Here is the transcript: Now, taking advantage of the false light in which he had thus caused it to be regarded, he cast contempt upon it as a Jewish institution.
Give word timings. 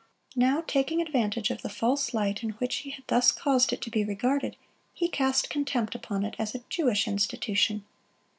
Now, 0.35 0.63
taking 0.65 0.99
advantage 0.99 1.51
of 1.51 1.61
the 1.61 1.69
false 1.69 2.11
light 2.11 2.41
in 2.41 2.53
which 2.53 2.77
he 2.77 2.89
had 2.89 3.03
thus 3.05 3.31
caused 3.31 3.71
it 3.71 3.83
to 3.83 3.91
be 3.91 4.03
regarded, 4.03 4.55
he 4.95 5.07
cast 5.07 5.47
contempt 5.51 5.93
upon 5.93 6.25
it 6.25 6.33
as 6.39 6.55
a 6.55 6.63
Jewish 6.69 7.07
institution. 7.07 7.85